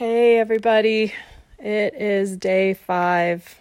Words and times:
Hey, 0.00 0.38
everybody. 0.38 1.12
It 1.58 1.92
is 1.92 2.38
day 2.38 2.72
five. 2.72 3.60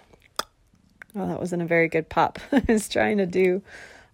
Oh, 1.14 1.28
that 1.28 1.38
wasn't 1.38 1.64
a 1.64 1.66
very 1.66 1.90
good 1.90 2.08
pop. 2.08 2.40
I 2.54 2.64
was 2.66 2.88
trying 2.88 3.18
to 3.18 3.26
do 3.26 3.62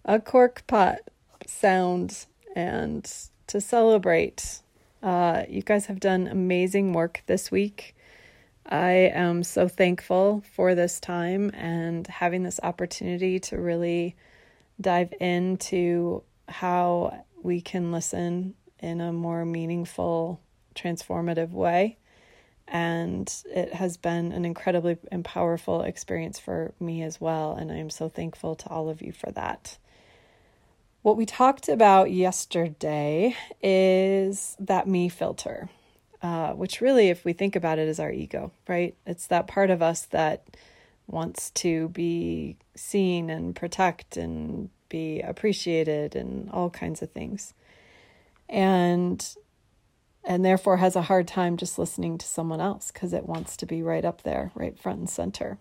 a 0.04 0.18
cork 0.18 0.66
pot 0.66 1.02
sound 1.46 2.26
and 2.56 3.08
to 3.46 3.60
celebrate. 3.60 4.58
Uh, 5.04 5.44
you 5.48 5.62
guys 5.62 5.86
have 5.86 6.00
done 6.00 6.26
amazing 6.26 6.94
work 6.94 7.22
this 7.26 7.52
week. 7.52 7.94
I 8.68 8.90
am 9.14 9.44
so 9.44 9.68
thankful 9.68 10.42
for 10.52 10.74
this 10.74 10.98
time 10.98 11.52
and 11.54 12.08
having 12.08 12.42
this 12.42 12.58
opportunity 12.60 13.38
to 13.38 13.56
really 13.56 14.16
dive 14.80 15.14
into 15.20 16.24
how 16.48 17.24
we 17.44 17.60
can 17.60 17.92
listen 17.92 18.56
in 18.80 19.00
a 19.00 19.12
more 19.12 19.44
meaningful, 19.44 20.40
transformative 20.74 21.52
way. 21.52 21.98
And 22.68 23.32
it 23.46 23.74
has 23.74 23.96
been 23.96 24.32
an 24.32 24.44
incredibly 24.44 24.98
and 25.12 25.24
powerful 25.24 25.82
experience 25.82 26.38
for 26.38 26.72
me 26.80 27.02
as 27.02 27.20
well. 27.20 27.54
And 27.54 27.70
I 27.70 27.76
am 27.76 27.90
so 27.90 28.08
thankful 28.08 28.56
to 28.56 28.68
all 28.68 28.88
of 28.88 29.00
you 29.00 29.12
for 29.12 29.30
that. 29.32 29.78
What 31.02 31.16
we 31.16 31.24
talked 31.24 31.68
about 31.68 32.10
yesterday 32.10 33.36
is 33.62 34.56
that 34.58 34.88
me 34.88 35.08
filter, 35.08 35.68
uh, 36.20 36.54
which 36.54 36.80
really, 36.80 37.08
if 37.08 37.24
we 37.24 37.32
think 37.32 37.54
about 37.54 37.78
it, 37.78 37.86
is 37.86 38.00
our 38.00 38.10
ego, 38.10 38.50
right? 38.66 38.96
It's 39.06 39.28
that 39.28 39.46
part 39.46 39.70
of 39.70 39.80
us 39.80 40.06
that 40.06 40.42
wants 41.06 41.50
to 41.50 41.88
be 41.90 42.56
seen 42.74 43.30
and 43.30 43.54
protect 43.54 44.16
and 44.16 44.70
be 44.88 45.20
appreciated 45.20 46.16
and 46.16 46.50
all 46.50 46.70
kinds 46.70 47.02
of 47.02 47.12
things. 47.12 47.54
And 48.48 49.24
and 50.26 50.44
therefore 50.44 50.78
has 50.78 50.96
a 50.96 51.02
hard 51.02 51.28
time 51.28 51.56
just 51.56 51.78
listening 51.78 52.18
to 52.18 52.26
someone 52.26 52.60
else 52.60 52.90
because 52.90 53.12
it 53.12 53.26
wants 53.26 53.56
to 53.56 53.64
be 53.64 53.80
right 53.80 54.04
up 54.04 54.22
there, 54.22 54.50
right 54.56 54.76
front 54.76 54.98
and 54.98 55.08
center. 55.08 55.58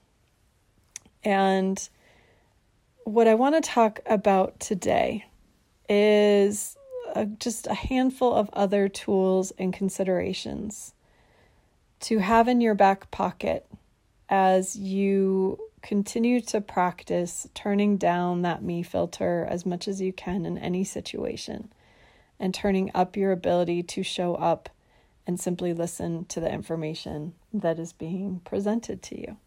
And 1.24 1.88
what 3.04 3.28
I 3.28 3.36
want 3.36 3.56
to 3.56 3.62
talk 3.62 4.00
about 4.08 4.60
today 4.60 5.26
is 5.88 6.76
a, 7.14 7.26
just 7.26 7.68
a 7.68 7.76
handful 7.76 8.34
of 8.34 8.50
other 8.54 8.90
tools 8.90 9.54
and 9.60 9.72
considerations 9.72 10.94
to 12.02 12.18
have 12.18 12.48
in 12.48 12.60
your 12.60 12.74
back 12.74 13.12
pocket 13.12 13.68
as 14.30 14.76
you 14.76 15.60
continue 15.84 16.42
to 16.42 16.60
practice 16.60 17.48
turning 17.54 17.98
down 17.98 18.42
that 18.42 18.64
me 18.64 18.82
filter 18.82 19.48
as 19.48 19.68
much 19.68 19.88
as 19.88 20.02
you 20.02 20.12
can 20.12 20.44
in 20.44 20.58
any 20.58 20.84
situation 20.84 21.72
and 22.40 22.54
turning 22.54 22.92
up 22.94 23.16
your 23.16 23.32
ability 23.32 23.84
to 23.84 24.04
show 24.04 24.36
up 24.36 24.70
and 25.28 25.40
simply 25.40 25.74
listen 25.74 26.26
to 26.26 26.40
the 26.40 26.52
information 26.52 27.34
that 27.54 27.80
is 27.80 27.94
being 27.94 28.42
presented 28.44 29.02
to 29.02 29.20
you. 29.20 29.38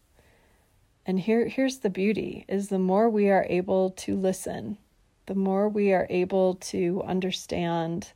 And 1.05 1.19
here 1.19 1.47
here's 1.47 1.79
the 1.79 1.89
beauty 1.89 2.45
is 2.47 2.67
the 2.69 2.79
more 2.79 3.09
we 3.09 3.29
are 3.29 3.45
able 3.49 3.91
to 3.91 4.15
listen, 4.15 4.77
the 5.25 5.35
more 5.35 5.69
we 5.69 5.93
are 5.93 6.07
able 6.09 6.55
to 6.55 7.01
understand 7.03 8.11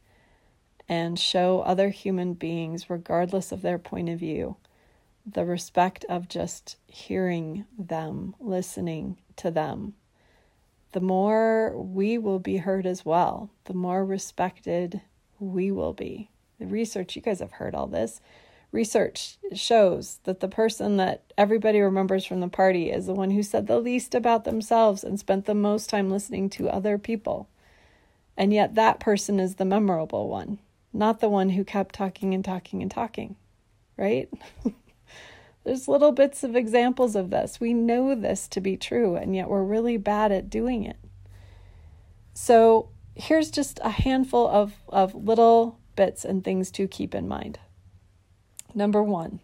and 0.90 1.18
show 1.18 1.62
other 1.62 1.90
human 1.90 2.34
beings 2.34 2.90
regardless 2.90 3.52
of 3.52 3.62
their 3.62 3.80
point 3.80 4.10
of 4.10 4.20
view 4.20 4.58
the 5.26 5.46
respect 5.46 6.04
of 6.10 6.28
just 6.28 6.76
hearing 6.86 7.66
them, 7.78 8.36
listening 8.40 9.18
to 9.38 9.50
them 9.50 9.94
the 10.94 11.02
more 11.02 11.76
we 11.76 12.18
will 12.18 12.40
be 12.40 12.58
heard 12.58 12.86
as 12.86 13.04
well, 13.04 13.50
the 13.66 13.74
more 13.74 14.06
respected 14.06 15.02
we 15.40 15.72
will 15.72 15.94
be. 15.94 16.30
The 16.60 16.68
research, 16.68 17.16
you 17.16 17.22
guys 17.22 17.40
have 17.40 17.54
heard 17.54 17.76
all 17.76 17.88
this. 17.88 18.22
Research 18.72 19.38
shows 19.54 20.20
that 20.24 20.40
the 20.40 20.48
person 20.48 20.98
that 20.98 21.34
everybody 21.38 21.80
remembers 21.80 22.26
from 22.26 22.40
the 22.40 22.48
party 22.48 22.90
is 22.90 23.06
the 23.06 23.14
one 23.14 23.32
who 23.32 23.44
said 23.44 23.68
the 23.68 23.80
least 23.80 24.16
about 24.16 24.46
themselves 24.46 25.04
and 25.04 25.20
spent 25.20 25.46
the 25.46 25.54
most 25.54 25.90
time 25.90 26.10
listening 26.10 26.50
to 26.52 26.70
other 26.70 26.98
people. 26.98 27.50
And 28.36 28.54
yet, 28.54 28.76
that 28.76 29.00
person 29.00 29.40
is 29.40 29.56
the 29.56 29.66
memorable 29.66 30.28
one, 30.28 30.58
not 30.92 31.20
the 31.20 31.30
one 31.30 31.50
who 31.50 31.64
kept 31.64 31.94
talking 31.94 32.34
and 32.34 32.44
talking 32.44 32.82
and 32.82 32.90
talking, 32.90 33.36
right? 33.98 34.28
There's 35.64 35.88
little 35.88 36.12
bits 36.12 36.44
of 36.44 36.56
examples 36.56 37.16
of 37.16 37.30
this. 37.30 37.60
We 37.60 37.74
know 37.74 38.16
this 38.16 38.48
to 38.50 38.62
be 38.62 38.76
true, 38.76 39.16
and 39.16 39.36
yet 39.36 39.48
we're 39.48 39.64
really 39.64 39.98
bad 39.98 40.32
at 40.32 40.50
doing 40.50 40.84
it. 40.84 40.98
So, 42.34 42.90
here's 43.16 43.52
just 43.52 43.80
a 43.84 43.90
handful 43.90 44.48
of, 44.48 44.74
of 44.90 45.16
little 45.16 45.80
bits 45.96 46.26
and 46.26 46.44
things 46.44 46.72
to 46.72 46.88
keep 46.88 47.16
in 47.16 47.28
mind. 47.28 47.60
Number 48.76 49.04
one, 49.04 49.40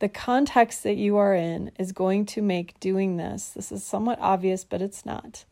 the 0.00 0.08
context 0.08 0.82
that 0.82 0.96
you 0.96 1.16
are 1.16 1.34
in 1.34 1.72
is 1.78 1.92
going 1.92 2.26
to 2.26 2.42
make 2.42 2.78
doing 2.80 3.16
this, 3.16 3.50
this 3.50 3.72
is 3.72 3.84
somewhat 3.84 4.18
obvious, 4.20 4.64
but 4.64 4.82
it's 4.82 5.04
not, 5.04 5.44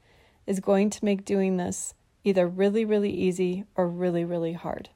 is 0.47 0.61
going 0.61 0.91
to 0.91 1.05
make 1.05 1.25
doing 1.25 1.57
this 1.57 1.95
either 2.25 2.47
really, 2.47 2.85
really 2.85 3.11
easy 3.11 3.65
or 3.75 3.89
really, 3.89 4.25
really 4.25 4.53
hard. 4.53 4.91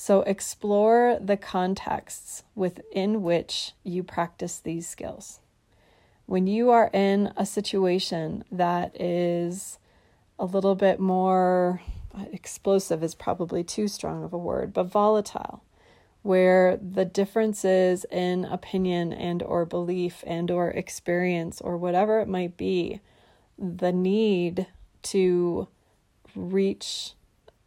So 0.00 0.20
explore 0.22 1.18
the 1.20 1.36
contexts 1.36 2.44
within 2.54 3.20
which 3.20 3.72
you 3.82 4.04
practice 4.04 4.60
these 4.60 4.88
skills. 4.88 5.40
When 6.24 6.46
you 6.46 6.70
are 6.70 6.88
in 6.92 7.32
a 7.36 7.44
situation 7.44 8.44
that 8.52 8.98
is 8.98 9.80
a 10.38 10.44
little 10.44 10.76
bit 10.76 11.00
more 11.00 11.82
uh, 12.16 12.26
explosive, 12.32 13.02
is 13.02 13.16
probably 13.16 13.64
too 13.64 13.88
strong 13.88 14.22
of 14.22 14.32
a 14.32 14.38
word, 14.38 14.72
but 14.72 14.84
volatile, 14.84 15.64
where 16.22 16.76
the 16.76 17.04
differences 17.04 18.06
in 18.08 18.44
opinion 18.44 19.12
and 19.12 19.42
or 19.42 19.66
belief 19.66 20.22
and 20.24 20.48
or 20.48 20.70
experience 20.70 21.60
or 21.60 21.76
whatever 21.76 22.20
it 22.20 22.28
might 22.28 22.56
be, 22.56 23.00
the 23.58 23.90
need 23.90 24.68
to 25.02 25.66
reach 26.36 27.14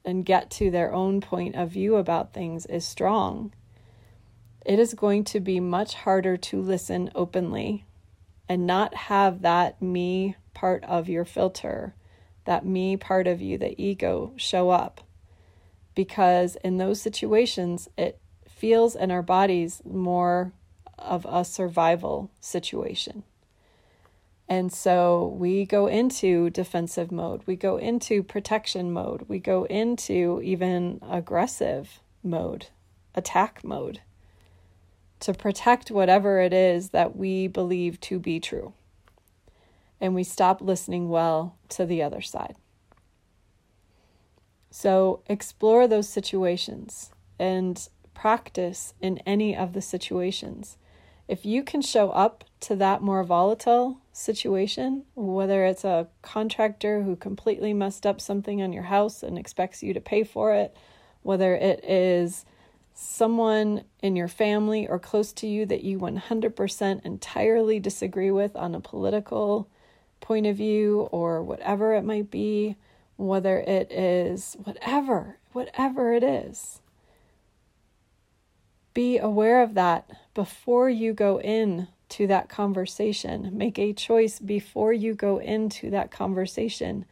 and 0.03 0.25
get 0.25 0.49
to 0.49 0.71
their 0.71 0.93
own 0.93 1.21
point 1.21 1.55
of 1.55 1.69
view 1.69 1.95
about 1.95 2.33
things 2.33 2.65
is 2.65 2.85
strong, 2.85 3.53
it 4.65 4.79
is 4.79 4.93
going 4.93 5.23
to 5.23 5.39
be 5.39 5.59
much 5.59 5.93
harder 5.95 6.37
to 6.37 6.61
listen 6.61 7.11
openly 7.15 7.85
and 8.47 8.67
not 8.67 8.93
have 8.93 9.41
that 9.41 9.81
me 9.81 10.35
part 10.53 10.83
of 10.83 11.09
your 11.09 11.25
filter, 11.25 11.95
that 12.45 12.65
me 12.65 12.97
part 12.97 13.27
of 13.27 13.41
you, 13.41 13.57
the 13.57 13.79
ego, 13.81 14.33
show 14.35 14.69
up. 14.69 15.01
Because 15.95 16.57
in 16.63 16.77
those 16.77 17.01
situations, 17.01 17.89
it 17.97 18.19
feels 18.47 18.95
in 18.95 19.11
our 19.11 19.21
bodies 19.21 19.81
more 19.85 20.53
of 20.97 21.25
a 21.29 21.43
survival 21.43 22.29
situation. 22.39 23.23
And 24.51 24.69
so 24.69 25.33
we 25.39 25.63
go 25.63 25.87
into 25.87 26.49
defensive 26.49 27.09
mode, 27.09 27.41
we 27.45 27.55
go 27.55 27.77
into 27.77 28.21
protection 28.21 28.91
mode, 28.91 29.23
we 29.29 29.39
go 29.39 29.63
into 29.63 30.41
even 30.43 30.99
aggressive 31.09 32.01
mode, 32.21 32.65
attack 33.15 33.63
mode 33.63 34.01
to 35.21 35.33
protect 35.33 35.89
whatever 35.89 36.41
it 36.41 36.51
is 36.51 36.89
that 36.89 37.15
we 37.15 37.47
believe 37.47 38.01
to 38.01 38.19
be 38.19 38.41
true. 38.41 38.73
And 40.01 40.13
we 40.13 40.25
stop 40.25 40.59
listening 40.59 41.07
well 41.07 41.55
to 41.69 41.85
the 41.85 42.03
other 42.03 42.19
side. 42.19 42.57
So 44.69 45.21
explore 45.27 45.87
those 45.87 46.09
situations 46.09 47.09
and 47.39 47.87
practice 48.13 48.95
in 48.99 49.19
any 49.19 49.55
of 49.55 49.71
the 49.71 49.81
situations 49.81 50.75
if 51.31 51.45
you 51.45 51.63
can 51.63 51.81
show 51.81 52.09
up 52.09 52.43
to 52.59 52.75
that 52.75 53.01
more 53.01 53.23
volatile 53.23 54.01
situation, 54.11 55.05
whether 55.15 55.63
it's 55.63 55.85
a 55.85 56.09
contractor 56.21 57.03
who 57.03 57.15
completely 57.15 57.73
messed 57.73 58.05
up 58.05 58.19
something 58.19 58.61
on 58.61 58.73
your 58.73 58.83
house 58.83 59.23
and 59.23 59.37
expects 59.37 59.81
you 59.81 59.93
to 59.93 60.01
pay 60.01 60.25
for 60.25 60.53
it, 60.53 60.75
whether 61.21 61.55
it 61.55 61.85
is 61.85 62.43
someone 62.93 63.85
in 64.01 64.17
your 64.17 64.27
family 64.27 64.85
or 64.85 64.99
close 64.99 65.31
to 65.31 65.47
you 65.47 65.65
that 65.65 65.85
you 65.85 65.97
100% 65.97 67.05
entirely 67.05 67.79
disagree 67.79 68.29
with 68.29 68.53
on 68.57 68.75
a 68.75 68.81
political 68.81 69.69
point 70.19 70.45
of 70.45 70.57
view 70.57 71.07
or 71.13 71.41
whatever 71.41 71.93
it 71.93 72.03
might 72.03 72.29
be, 72.29 72.75
whether 73.15 73.57
it 73.59 73.89
is 73.89 74.57
whatever, 74.65 75.37
whatever 75.53 76.11
it 76.13 76.25
is 76.25 76.81
be 78.93 79.17
aware 79.17 79.63
of 79.63 79.73
that 79.73 80.09
before 80.33 80.89
you 80.89 81.13
go 81.13 81.39
in 81.39 81.87
to 82.09 82.27
that 82.27 82.49
conversation. 82.49 83.49
Make 83.53 83.79
a 83.79 83.93
choice 83.93 84.39
before 84.39 84.91
you 84.93 85.13
go 85.13 85.39
into 85.39 85.89
that 85.91 86.11
conversation 86.11 87.05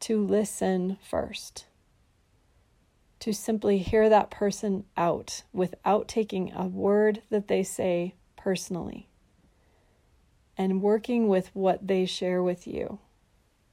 to 0.00 0.24
listen 0.24 0.98
first. 1.08 1.66
To 3.20 3.32
simply 3.32 3.78
hear 3.78 4.08
that 4.08 4.30
person 4.30 4.84
out 4.96 5.42
without 5.52 6.08
taking 6.08 6.52
a 6.52 6.66
word 6.66 7.22
that 7.30 7.48
they 7.48 7.62
say 7.62 8.14
personally. 8.36 9.08
And 10.56 10.82
working 10.82 11.28
with 11.28 11.50
what 11.54 11.86
they 11.86 12.04
share 12.04 12.42
with 12.42 12.66
you 12.66 12.98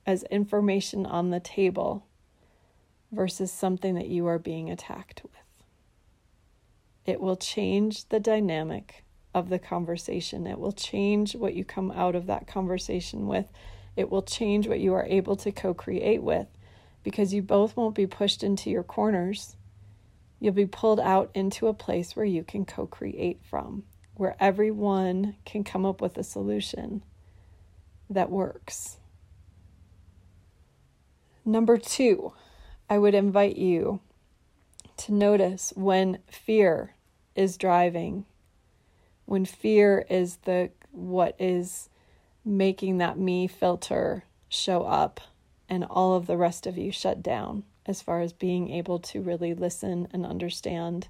as 0.05 0.23
information 0.23 1.05
on 1.05 1.31
the 1.31 1.39
table 1.39 2.05
versus 3.11 3.51
something 3.51 3.95
that 3.95 4.07
you 4.07 4.27
are 4.27 4.39
being 4.39 4.69
attacked 4.69 5.21
with. 5.23 5.46
It 7.07 7.21
will 7.21 7.37
change 7.37 8.09
the 8.09 8.19
dynamic 8.19 9.05
of 9.33 9.49
the 9.49 9.57
conversation. 9.57 10.45
It 10.45 10.59
will 10.59 10.73
change 10.73 11.35
what 11.35 11.53
you 11.53 11.63
come 11.63 11.89
out 11.91 12.15
of 12.15 12.27
that 12.27 12.47
conversation 12.47 13.27
with. 13.27 13.45
It 13.95 14.11
will 14.11 14.21
change 14.21 14.67
what 14.67 14.81
you 14.81 14.93
are 14.93 15.05
able 15.05 15.37
to 15.37 15.51
co 15.51 15.73
create 15.73 16.21
with 16.21 16.47
because 17.03 17.33
you 17.33 17.41
both 17.41 17.77
won't 17.77 17.95
be 17.95 18.05
pushed 18.05 18.43
into 18.43 18.69
your 18.69 18.83
corners. 18.83 19.55
You'll 20.41 20.53
be 20.53 20.65
pulled 20.65 20.99
out 20.99 21.31
into 21.33 21.67
a 21.67 21.73
place 21.73 22.15
where 22.15 22.25
you 22.25 22.43
can 22.43 22.65
co 22.65 22.85
create 22.85 23.39
from, 23.49 23.83
where 24.15 24.35
everyone 24.37 25.37
can 25.45 25.63
come 25.63 25.85
up 25.85 26.01
with 26.01 26.17
a 26.17 26.23
solution 26.23 27.03
that 28.09 28.29
works. 28.29 28.97
Number 31.45 31.77
two, 31.77 32.33
I 32.89 32.97
would 32.97 33.15
invite 33.15 33.55
you 33.55 34.01
to 34.97 35.13
notice 35.13 35.71
when 35.75 36.19
fear 36.27 36.93
is 37.37 37.55
driving 37.55 38.25
when 39.25 39.45
fear 39.45 40.05
is 40.09 40.37
the 40.43 40.71
what 40.91 41.35
is 41.39 41.89
making 42.43 42.97
that 42.97 43.19
me 43.19 43.47
filter 43.47 44.23
show 44.49 44.83
up 44.83 45.21
and 45.69 45.83
all 45.83 46.15
of 46.15 46.27
the 46.27 46.37
rest 46.37 46.65
of 46.65 46.77
you 46.77 46.91
shut 46.91 47.21
down 47.21 47.63
as 47.85 48.01
far 48.01 48.21
as 48.21 48.33
being 48.33 48.69
able 48.69 48.99
to 48.99 49.21
really 49.21 49.53
listen 49.53 50.07
and 50.11 50.25
understand 50.25 51.07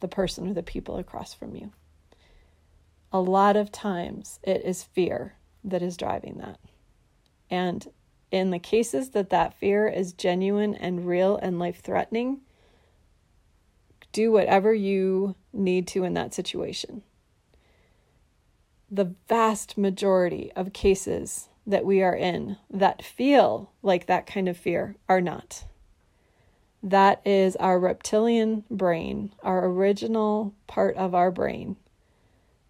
the 0.00 0.08
person 0.08 0.48
or 0.48 0.54
the 0.54 0.62
people 0.62 0.98
across 0.98 1.32
from 1.32 1.56
you. 1.56 1.72
A 3.12 3.20
lot 3.20 3.56
of 3.56 3.72
times 3.72 4.40
it 4.42 4.64
is 4.64 4.82
fear 4.82 5.34
that 5.62 5.82
is 5.82 5.96
driving 5.96 6.38
that. 6.38 6.58
And 7.48 7.86
in 8.30 8.50
the 8.50 8.58
cases 8.58 9.10
that 9.10 9.30
that 9.30 9.54
fear 9.54 9.86
is 9.86 10.12
genuine 10.12 10.74
and 10.74 11.06
real 11.06 11.36
and 11.36 11.58
life 11.58 11.80
threatening, 11.80 12.40
do 14.14 14.32
whatever 14.32 14.72
you 14.72 15.34
need 15.52 15.86
to 15.86 16.04
in 16.04 16.14
that 16.14 16.32
situation 16.32 17.02
the 18.94 19.14
vast 19.28 19.76
majority 19.76 20.52
of 20.54 20.72
cases 20.72 21.48
that 21.66 21.84
we 21.84 22.00
are 22.00 22.14
in 22.14 22.56
that 22.70 23.02
feel 23.02 23.72
like 23.82 24.06
that 24.06 24.26
kind 24.26 24.48
of 24.48 24.56
fear 24.56 24.94
are 25.08 25.20
not. 25.20 25.64
That 26.80 27.20
is 27.26 27.56
our 27.56 27.78
reptilian 27.78 28.64
brain, 28.70 29.32
our 29.42 29.66
original 29.66 30.54
part 30.68 30.96
of 30.96 31.14
our 31.14 31.32
brain, 31.32 31.76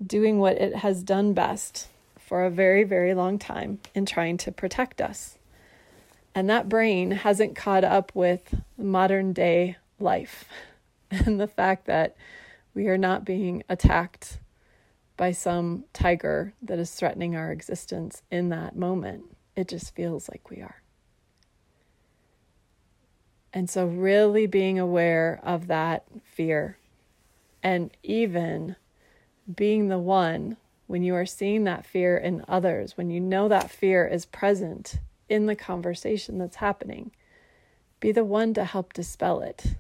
doing 0.05 0.39
what 0.39 0.57
it 0.57 0.77
has 0.77 1.03
done 1.03 1.35
best 1.35 1.89
for 2.19 2.45
a 2.45 2.51
very, 2.51 2.85
very 2.85 3.13
long 3.13 3.39
time 3.39 3.81
in 3.95 4.07
trying 4.07 4.39
to 4.39 4.53
protect 4.53 5.03
us. 5.03 5.37
And 6.35 6.49
that 6.49 6.71
brain 6.71 7.11
hasn't 7.11 7.55
caught 7.55 7.85
up 7.85 8.13
with 8.15 8.63
modern 8.79 9.35
day 9.35 9.77
life 10.01 10.47
and 11.11 11.41
the 11.41 11.47
fact 11.47 11.87
that 11.87 12.17
we 12.75 12.89
are 12.89 12.99
not 12.99 13.25
being 13.25 13.63
attacked 13.69 14.39
by 15.17 15.31
some 15.31 15.85
tiger 15.93 16.55
that 16.61 16.79
is 16.79 16.91
threatening 16.91 17.37
our 17.37 17.53
existence 17.53 18.23
in 18.31 18.49
that 18.49 18.77
moment. 18.77 19.25
It 19.55 19.69
just 19.69 19.95
feels 19.95 20.29
like 20.29 20.51
we 20.51 20.61
are. 20.61 20.83
And 23.53 23.71
so, 23.71 23.87
really 23.87 24.47
being 24.47 24.81
aware 24.81 25.41
of 25.45 25.69
that 25.69 26.05
fear 26.25 26.79
and 27.63 27.97
even 28.03 28.75
being 29.55 29.89
the 29.89 29.99
one 29.99 30.57
when 30.89 31.05
you 31.05 31.15
are 31.15 31.27
seeing 31.27 31.65
that 31.65 31.87
fear 31.87 32.17
in 32.17 32.45
others, 32.49 32.97
when 32.97 33.11
you 33.11 33.21
know 33.21 33.49
that 33.49 33.71
fear 33.71 34.07
is 34.07 34.27
present 34.27 34.99
in 35.29 35.47
the 35.47 35.57
conversation 35.57 36.39
that's 36.39 36.57
happening, 36.57 37.13
be 38.01 38.11
the 38.11 38.25
one 38.25 38.53
to 38.55 38.65
help 38.65 38.93
dispel 38.93 39.41
it. 39.41 39.77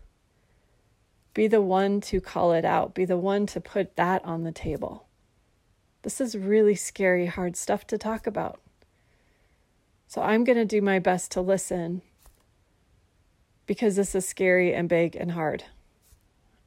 Be 1.34 1.48
the 1.48 1.60
one 1.60 2.00
to 2.02 2.20
call 2.20 2.52
it 2.52 2.64
out. 2.64 2.94
Be 2.94 3.04
the 3.04 3.16
one 3.16 3.46
to 3.46 3.60
put 3.60 3.96
that 3.96 4.24
on 4.24 4.44
the 4.44 4.52
table. 4.52 5.06
This 6.02 6.20
is 6.20 6.36
really 6.36 6.74
scary, 6.74 7.26
hard 7.26 7.56
stuff 7.56 7.86
to 7.88 7.98
talk 7.98 8.26
about. 8.26 8.60
So 10.06 10.22
I'm 10.22 10.44
going 10.44 10.58
to 10.58 10.64
do 10.64 10.80
my 10.80 10.98
best 10.98 11.32
to 11.32 11.40
listen 11.40 12.02
because 13.66 13.96
this 13.96 14.14
is 14.14 14.28
scary 14.28 14.72
and 14.72 14.88
big 14.88 15.16
and 15.16 15.32
hard. 15.32 15.64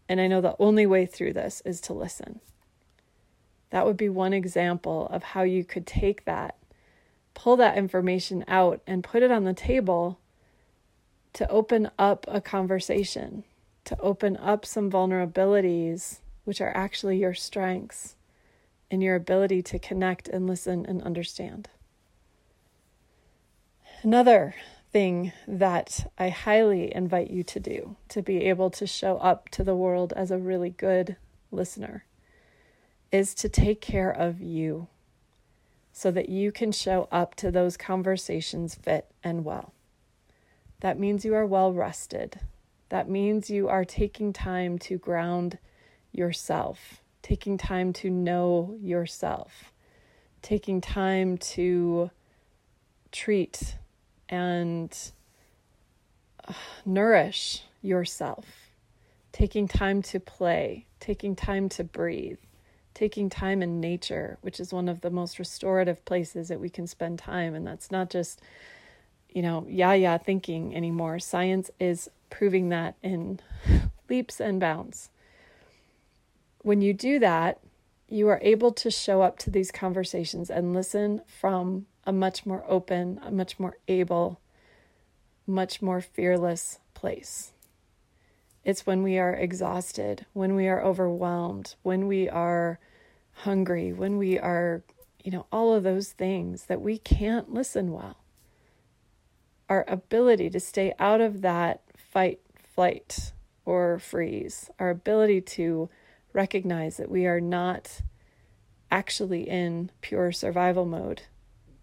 And 0.09 0.19
I 0.19 0.27
know 0.27 0.41
the 0.41 0.55
only 0.59 0.85
way 0.85 1.05
through 1.05 1.33
this 1.33 1.61
is 1.63 1.79
to 1.81 1.93
listen. 1.93 2.41
That 3.69 3.85
would 3.85 3.97
be 3.97 4.09
one 4.09 4.33
example 4.33 5.07
of 5.07 5.23
how 5.23 5.43
you 5.43 5.63
could 5.63 5.85
take 5.85 6.25
that, 6.25 6.57
pull 7.33 7.57
that 7.57 7.77
information 7.77 8.43
out, 8.47 8.81
and 8.87 9.03
put 9.03 9.23
it 9.23 9.31
on 9.31 9.43
the 9.43 9.53
table 9.53 10.19
to 11.33 11.49
open 11.49 11.91
up 11.99 12.25
a 12.27 12.41
conversation, 12.41 13.43
to 13.87 13.99
open 14.01 14.35
up 14.37 14.65
some 14.65 14.91
vulnerabilities, 14.91 16.19
which 16.43 16.59
are 16.59 16.75
actually 16.75 17.17
your 17.17 17.33
strengths 17.33 18.15
in 18.91 18.99
your 18.99 19.15
ability 19.15 19.61
to 19.61 19.79
connect 19.79 20.27
and 20.27 20.45
listen 20.45 20.85
and 20.85 21.01
understand. 21.03 21.69
Another 24.03 24.55
thing 24.91 25.31
that 25.47 26.11
I 26.17 26.29
highly 26.29 26.93
invite 26.93 27.31
you 27.31 27.43
to 27.43 27.59
do 27.61 27.95
to 28.09 28.21
be 28.21 28.43
able 28.45 28.69
to 28.71 28.85
show 28.85 29.17
up 29.17 29.47
to 29.49 29.63
the 29.63 29.75
world 29.75 30.11
as 30.15 30.31
a 30.31 30.37
really 30.37 30.69
good 30.69 31.15
listener 31.49 32.03
is 33.09 33.33
to 33.35 33.47
take 33.47 33.79
care 33.79 34.11
of 34.11 34.41
you 34.41 34.87
so 35.93 36.11
that 36.11 36.27
you 36.27 36.51
can 36.51 36.73
show 36.73 37.07
up 37.09 37.35
to 37.35 37.51
those 37.51 37.77
conversations 37.77 38.75
fit 38.75 39.09
and 39.23 39.45
well. 39.45 39.73
That 40.81 40.99
means 40.99 41.23
you 41.23 41.33
are 41.35 41.45
well 41.45 41.71
rested. 41.71 42.41
That 42.89 43.09
means 43.09 43.49
you 43.49 43.67
are 43.67 43.85
taking 43.85 44.33
time 44.33 44.79
to 44.79 44.97
ground 44.97 45.57
yourself 46.11 47.01
taking 47.27 47.57
time 47.57 47.91
to 47.91 48.09
know 48.09 48.77
yourself, 48.81 49.73
taking 50.41 50.79
time 50.79 51.37
to 51.37 52.09
treat 53.11 53.75
and 54.29 54.97
uh, 56.47 56.53
nourish 56.85 57.63
yourself, 57.81 58.45
taking 59.33 59.67
time 59.67 60.01
to 60.01 60.21
play, 60.21 60.85
taking 61.01 61.35
time 61.35 61.67
to 61.67 61.83
breathe, 61.83 62.39
taking 62.93 63.29
time 63.29 63.61
in 63.61 63.81
nature, 63.81 64.37
which 64.39 64.61
is 64.61 64.71
one 64.71 64.87
of 64.87 65.01
the 65.01 65.09
most 65.09 65.37
restorative 65.37 66.05
places 66.05 66.47
that 66.47 66.61
we 66.61 66.69
can 66.69 66.87
spend 66.87 67.19
time. 67.19 67.53
And 67.53 67.67
that's 67.67 67.91
not 67.91 68.09
just, 68.09 68.41
you 69.29 69.41
know, 69.41 69.65
yeah, 69.67 69.91
yeah 69.91 70.17
thinking 70.17 70.73
anymore. 70.73 71.19
Science 71.19 71.69
is 71.77 72.09
proving 72.29 72.69
that 72.69 72.95
in 73.01 73.39
leaps 74.09 74.39
and 74.39 74.59
bounds 74.59 75.09
when 76.67 76.81
you 76.81 76.93
do 76.93 77.17
that, 77.19 77.59
you 78.09 78.27
are 78.27 78.39
able 78.41 78.73
to 78.73 78.91
show 78.91 79.21
up 79.21 79.39
to 79.39 79.49
these 79.49 79.71
conversations 79.71 80.49
and 80.49 80.73
listen 80.73 81.21
from 81.25 81.85
a 82.03 82.11
much 82.11 82.45
more 82.45 82.65
open, 82.67 83.21
a 83.23 83.31
much 83.31 83.57
more 83.57 83.77
able, 83.87 84.41
much 85.45 85.81
more 85.81 86.01
fearless 86.01 86.79
place. 86.93 87.53
It's 88.65 88.85
when 88.85 89.01
we 89.01 89.17
are 89.17 89.33
exhausted, 89.33 90.25
when 90.33 90.55
we 90.55 90.67
are 90.67 90.83
overwhelmed, 90.83 91.75
when 91.83 92.05
we 92.05 92.27
are 92.27 92.79
hungry, 93.31 93.93
when 93.93 94.17
we 94.17 94.37
are, 94.37 94.83
you 95.23 95.31
know, 95.31 95.45
all 95.53 95.73
of 95.73 95.83
those 95.83 96.11
things 96.11 96.65
that 96.65 96.81
we 96.81 96.97
can't 96.97 97.53
listen 97.53 97.93
well. 97.93 98.17
Our 99.69 99.85
ability 99.87 100.49
to 100.49 100.59
stay 100.59 100.93
out 100.99 101.21
of 101.21 101.41
that 101.43 101.81
fight, 102.17 102.39
flight, 102.73 103.31
or 103.63 103.99
freeze, 103.99 104.71
our 104.79 104.89
ability 104.89 105.39
to 105.39 105.87
recognize 106.33 106.97
that 106.97 107.11
we 107.11 107.27
are 107.27 107.39
not 107.39 108.01
actually 108.89 109.47
in 109.47 109.91
pure 110.01 110.31
survival 110.31 110.83
mode 110.83 111.21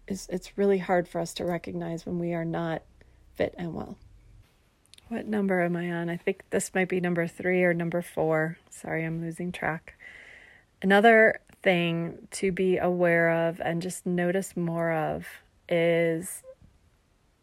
is 0.09 0.27
it's 0.29 0.57
really 0.57 0.79
hard 0.79 1.07
for 1.07 1.21
us 1.21 1.33
to 1.33 1.45
recognize 1.45 2.05
when 2.05 2.19
we 2.19 2.33
are 2.33 2.43
not 2.43 2.81
fit 3.33 3.55
and 3.57 3.73
well. 3.73 3.95
What 5.07 5.25
number 5.25 5.61
am 5.61 5.77
I 5.77 5.89
on? 5.89 6.09
I 6.09 6.17
think 6.17 6.43
this 6.49 6.75
might 6.75 6.89
be 6.89 6.99
number 6.99 7.27
3 7.27 7.63
or 7.63 7.73
number 7.73 8.01
4. 8.01 8.57
Sorry, 8.69 9.05
I'm 9.05 9.21
losing 9.21 9.53
track. 9.53 9.97
Another 10.81 11.39
thing 11.63 12.27
to 12.31 12.51
be 12.51 12.75
aware 12.75 13.47
of 13.47 13.61
and 13.61 13.81
just 13.81 14.05
notice 14.05 14.57
more 14.57 14.91
of 14.91 15.25
is 15.69 16.43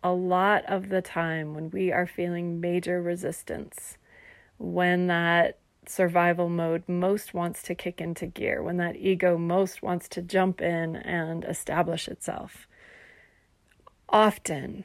a 0.02 0.12
lot 0.12 0.64
of 0.66 0.88
the 0.88 1.02
time 1.02 1.54
when 1.54 1.70
we 1.70 1.92
are 1.92 2.06
feeling 2.06 2.60
major 2.60 3.00
resistance, 3.00 3.98
when 4.58 5.06
that 5.06 5.58
survival 5.86 6.48
mode 6.48 6.82
most 6.88 7.34
wants 7.34 7.62
to 7.62 7.74
kick 7.74 8.00
into 8.00 8.26
gear, 8.26 8.62
when 8.62 8.76
that 8.76 8.96
ego 8.96 9.36
most 9.36 9.82
wants 9.82 10.08
to 10.08 10.22
jump 10.22 10.60
in 10.60 10.96
and 10.96 11.44
establish 11.44 12.08
itself. 12.08 12.66
Often, 14.08 14.84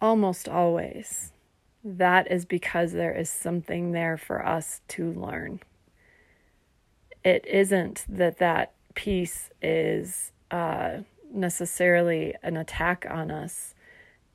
almost 0.00 0.48
always, 0.48 1.32
that 1.82 2.30
is 2.30 2.44
because 2.44 2.92
there 2.92 3.14
is 3.14 3.30
something 3.30 3.92
there 3.92 4.16
for 4.16 4.44
us 4.44 4.80
to 4.88 5.12
learn. 5.12 5.60
It 7.24 7.44
isn't 7.46 8.04
that 8.08 8.38
that 8.38 8.72
piece 8.94 9.50
is 9.62 10.32
uh, 10.50 10.98
necessarily 11.32 12.34
an 12.42 12.56
attack 12.56 13.06
on 13.08 13.30
us. 13.30 13.74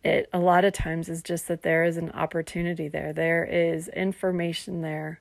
It 0.05 0.29
a 0.31 0.37
lot 0.37 0.65
of 0.65 0.73
times 0.73 1.09
is 1.09 1.23
just 1.23 1.47
that 1.47 1.63
there 1.63 1.83
is 1.83 1.97
an 1.97 2.11
opportunity 2.11 2.87
there. 2.87 3.11
There 3.11 3.43
is 3.43 3.87
information 3.87 4.81
there 4.81 5.19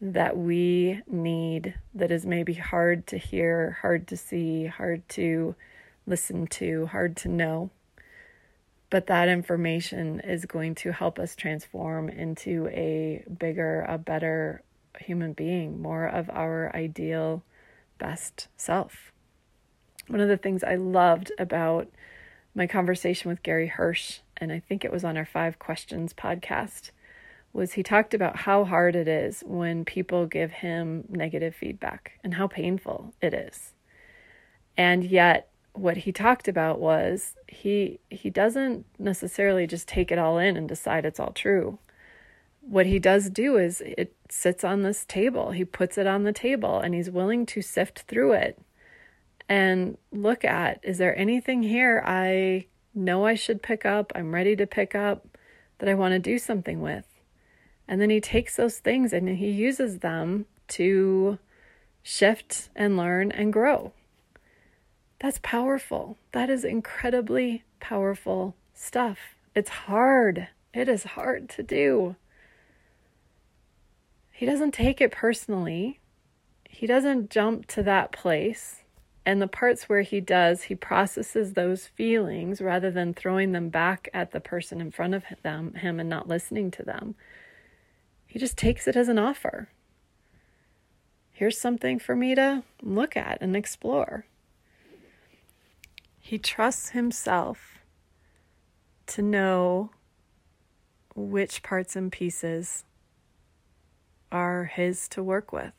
that 0.00 0.36
we 0.36 1.02
need 1.08 1.74
that 1.92 2.12
is 2.12 2.24
maybe 2.24 2.54
hard 2.54 3.08
to 3.08 3.18
hear, 3.18 3.78
hard 3.82 4.06
to 4.06 4.16
see, 4.16 4.66
hard 4.66 5.08
to 5.08 5.56
listen 6.06 6.46
to, 6.46 6.86
hard 6.86 7.16
to 7.16 7.28
know. 7.28 7.70
But 8.90 9.08
that 9.08 9.28
information 9.28 10.20
is 10.20 10.44
going 10.44 10.76
to 10.76 10.92
help 10.92 11.18
us 11.18 11.34
transform 11.34 12.08
into 12.08 12.68
a 12.68 13.24
bigger, 13.40 13.84
a 13.88 13.98
better 13.98 14.62
human 15.00 15.32
being, 15.32 15.82
more 15.82 16.06
of 16.06 16.30
our 16.30 16.70
ideal, 16.76 17.42
best 17.98 18.46
self. 18.56 19.10
One 20.06 20.20
of 20.20 20.28
the 20.28 20.36
things 20.36 20.62
I 20.62 20.76
loved 20.76 21.32
about 21.40 21.88
my 22.54 22.66
conversation 22.66 23.30
with 23.30 23.42
Gary 23.42 23.68
Hirsch, 23.68 24.20
and 24.36 24.52
I 24.52 24.60
think 24.60 24.84
it 24.84 24.92
was 24.92 25.04
on 25.04 25.16
our 25.16 25.24
Five 25.24 25.58
Questions 25.58 26.12
podcast, 26.12 26.90
was 27.52 27.74
he 27.74 27.82
talked 27.82 28.14
about 28.14 28.36
how 28.36 28.64
hard 28.64 28.96
it 28.96 29.08
is 29.08 29.42
when 29.46 29.84
people 29.84 30.26
give 30.26 30.50
him 30.50 31.04
negative 31.08 31.54
feedback 31.54 32.12
and 32.24 32.34
how 32.34 32.46
painful 32.46 33.14
it 33.20 33.34
is. 33.34 33.72
And 34.76 35.04
yet 35.04 35.50
what 35.74 35.98
he 35.98 36.12
talked 36.12 36.48
about 36.48 36.80
was 36.80 37.34
he 37.48 37.98
he 38.10 38.30
doesn't 38.30 38.84
necessarily 38.98 39.66
just 39.66 39.88
take 39.88 40.10
it 40.10 40.18
all 40.18 40.38
in 40.38 40.56
and 40.56 40.68
decide 40.68 41.04
it's 41.04 41.20
all 41.20 41.32
true. 41.32 41.78
What 42.60 42.86
he 42.86 42.98
does 42.98 43.28
do 43.28 43.56
is 43.56 43.80
it 43.80 44.14
sits 44.28 44.64
on 44.64 44.82
this 44.82 45.04
table. 45.04 45.50
He 45.50 45.64
puts 45.64 45.98
it 45.98 46.06
on 46.06 46.24
the 46.24 46.32
table 46.32 46.78
and 46.78 46.94
he's 46.94 47.10
willing 47.10 47.44
to 47.46 47.62
sift 47.62 48.00
through 48.00 48.32
it 48.32 48.58
and 49.48 49.98
look 50.10 50.44
at 50.44 50.80
is 50.82 50.98
there 50.98 51.16
anything 51.18 51.62
here 51.62 52.02
I 52.04 52.66
know 52.94 53.26
I 53.26 53.34
should 53.34 53.62
pick 53.62 53.84
up, 53.84 54.12
I'm 54.14 54.34
ready 54.34 54.56
to 54.56 54.66
pick 54.66 54.94
up 54.94 55.38
that 55.78 55.88
I 55.88 55.94
want 55.94 56.12
to 56.12 56.18
do 56.18 56.38
something 56.38 56.80
with. 56.80 57.06
And 57.88 58.00
then 58.00 58.10
he 58.10 58.20
takes 58.20 58.56
those 58.56 58.78
things 58.78 59.12
and 59.12 59.28
he 59.28 59.50
uses 59.50 59.98
them 59.98 60.46
to 60.68 61.38
shift 62.02 62.70
and 62.74 62.96
learn 62.96 63.32
and 63.32 63.52
grow. 63.52 63.92
That's 65.18 65.40
powerful. 65.42 66.18
That 66.32 66.50
is 66.50 66.64
incredibly 66.64 67.64
powerful 67.80 68.56
stuff. 68.74 69.36
It's 69.54 69.70
hard. 69.70 70.48
It 70.74 70.88
is 70.88 71.04
hard 71.04 71.48
to 71.50 71.62
do. 71.62 72.16
He 74.30 74.46
doesn't 74.46 74.72
take 74.72 75.00
it 75.00 75.12
personally. 75.12 76.00
He 76.68 76.86
doesn't 76.86 77.30
jump 77.30 77.66
to 77.68 77.82
that 77.84 78.10
place. 78.10 78.81
And 79.24 79.40
the 79.40 79.48
parts 79.48 79.88
where 79.88 80.02
he 80.02 80.20
does, 80.20 80.64
he 80.64 80.74
processes 80.74 81.52
those 81.52 81.86
feelings 81.86 82.60
rather 82.60 82.90
than 82.90 83.14
throwing 83.14 83.52
them 83.52 83.68
back 83.68 84.08
at 84.12 84.32
the 84.32 84.40
person 84.40 84.80
in 84.80 84.90
front 84.90 85.14
of 85.14 85.24
them, 85.42 85.74
him 85.74 86.00
and 86.00 86.08
not 86.08 86.26
listening 86.26 86.70
to 86.72 86.82
them. 86.82 87.14
He 88.26 88.38
just 88.38 88.56
takes 88.56 88.88
it 88.88 88.96
as 88.96 89.08
an 89.08 89.18
offer. 89.18 89.68
Here's 91.30 91.58
something 91.58 91.98
for 91.98 92.16
me 92.16 92.34
to 92.34 92.64
look 92.82 93.16
at 93.16 93.38
and 93.40 93.54
explore. 93.54 94.26
He 96.18 96.38
trusts 96.38 96.90
himself 96.90 97.78
to 99.08 99.22
know 99.22 99.90
which 101.14 101.62
parts 101.62 101.94
and 101.94 102.10
pieces 102.10 102.84
are 104.30 104.64
his 104.64 105.08
to 105.08 105.22
work 105.22 105.52
with. 105.52 105.72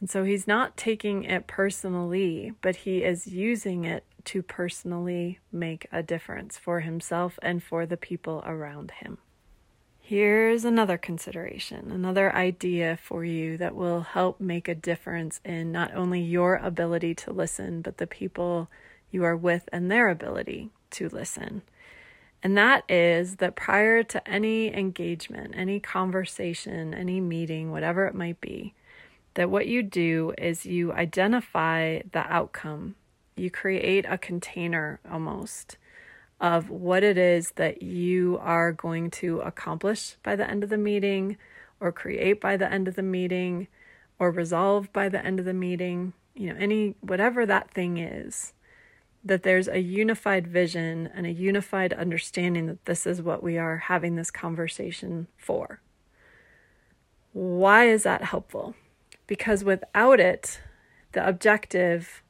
And 0.00 0.08
so 0.08 0.24
he's 0.24 0.46
not 0.46 0.76
taking 0.76 1.24
it 1.24 1.46
personally, 1.46 2.52
but 2.62 2.76
he 2.76 3.02
is 3.02 3.26
using 3.26 3.84
it 3.84 4.04
to 4.26 4.42
personally 4.42 5.40
make 5.50 5.86
a 5.90 6.02
difference 6.02 6.56
for 6.56 6.80
himself 6.80 7.38
and 7.42 7.62
for 7.62 7.86
the 7.86 7.96
people 7.96 8.42
around 8.46 8.92
him. 8.92 9.18
Here's 10.00 10.64
another 10.64 10.96
consideration, 10.96 11.90
another 11.90 12.34
idea 12.34 12.96
for 12.96 13.24
you 13.24 13.58
that 13.58 13.74
will 13.74 14.00
help 14.00 14.40
make 14.40 14.68
a 14.68 14.74
difference 14.74 15.40
in 15.44 15.70
not 15.72 15.94
only 15.94 16.20
your 16.20 16.56
ability 16.56 17.14
to 17.16 17.32
listen, 17.32 17.82
but 17.82 17.98
the 17.98 18.06
people 18.06 18.70
you 19.10 19.24
are 19.24 19.36
with 19.36 19.68
and 19.72 19.90
their 19.90 20.08
ability 20.08 20.70
to 20.92 21.08
listen. 21.08 21.62
And 22.42 22.56
that 22.56 22.84
is 22.88 23.36
that 23.36 23.56
prior 23.56 24.02
to 24.04 24.28
any 24.28 24.72
engagement, 24.72 25.54
any 25.56 25.80
conversation, 25.80 26.94
any 26.94 27.20
meeting, 27.20 27.70
whatever 27.70 28.06
it 28.06 28.14
might 28.14 28.40
be, 28.40 28.74
that 29.38 29.50
what 29.50 29.68
you 29.68 29.84
do 29.84 30.34
is 30.36 30.66
you 30.66 30.92
identify 30.92 32.00
the 32.10 32.26
outcome. 32.28 32.96
You 33.36 33.52
create 33.52 34.04
a 34.08 34.18
container 34.18 34.98
almost 35.08 35.76
of 36.40 36.70
what 36.70 37.04
it 37.04 37.16
is 37.16 37.52
that 37.52 37.80
you 37.80 38.36
are 38.42 38.72
going 38.72 39.12
to 39.12 39.38
accomplish 39.42 40.16
by 40.24 40.34
the 40.34 40.50
end 40.50 40.64
of 40.64 40.70
the 40.70 40.76
meeting, 40.76 41.36
or 41.78 41.92
create 41.92 42.40
by 42.40 42.56
the 42.56 42.68
end 42.68 42.88
of 42.88 42.96
the 42.96 43.02
meeting, 43.04 43.68
or 44.18 44.32
resolve 44.32 44.92
by 44.92 45.08
the 45.08 45.24
end 45.24 45.38
of 45.38 45.44
the 45.44 45.54
meeting, 45.54 46.14
you 46.34 46.52
know, 46.52 46.58
any 46.58 46.96
whatever 47.00 47.46
that 47.46 47.70
thing 47.70 47.96
is, 47.98 48.54
that 49.24 49.44
there's 49.44 49.68
a 49.68 49.78
unified 49.78 50.48
vision 50.48 51.08
and 51.14 51.26
a 51.26 51.32
unified 51.32 51.92
understanding 51.92 52.66
that 52.66 52.86
this 52.86 53.06
is 53.06 53.22
what 53.22 53.40
we 53.40 53.56
are 53.56 53.76
having 53.76 54.16
this 54.16 54.32
conversation 54.32 55.28
for. 55.36 55.80
Why 57.32 57.84
is 57.84 58.02
that 58.02 58.24
helpful? 58.24 58.74
Because 59.28 59.62
without 59.62 60.18
it, 60.18 60.60
the 61.12 61.26
objective, 61.26 62.24